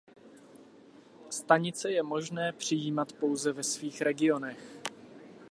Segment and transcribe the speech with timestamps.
[1.29, 4.77] Stanice je možné přijímat pouze ve svých regionech.